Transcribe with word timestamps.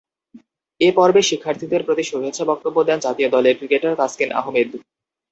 এ 0.81 0.89
পর্বে 0.97 1.21
শিক্ষার্থীদের 1.21 1.81
প্রতি 1.83 2.03
শুভেচ্ছা 2.03 2.43
বক্তব্য 2.45 2.77
দেন 2.83 2.99
জাতীয় 2.99 3.29
দলের 3.29 3.57
ক্রিকেটার 3.57 3.97
তাসকিন 3.97 4.29
আহমেদ। 4.31 4.69